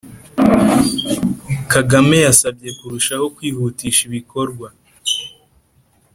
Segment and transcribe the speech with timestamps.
[1.71, 4.67] Kagame yasabye kurushaho kwihutisha ibikorwa